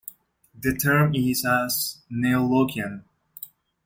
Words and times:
They 0.55 0.73
term 0.73 1.11
this 1.11 1.45
as 1.45 2.01
"neo-Lockean". 2.09 3.03